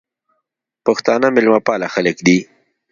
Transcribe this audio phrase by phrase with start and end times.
[0.85, 2.37] پښتانه میلمه پاله خلک دي